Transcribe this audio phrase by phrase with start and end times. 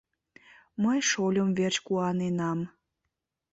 [0.83, 2.59] Мый шольым верч куаненам.